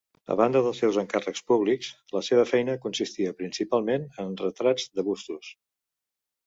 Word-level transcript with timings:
A 0.35 0.35
banda 0.39 0.61
dels 0.67 0.79
seus 0.83 0.95
encàrrecs 1.01 1.43
públics, 1.51 1.91
la 2.17 2.21
seva 2.29 2.47
feina 2.53 2.77
consistia 2.87 3.37
principalment 3.43 4.11
en 4.27 4.35
retrats 4.45 4.93
de 4.99 5.11
bustos. 5.13 5.55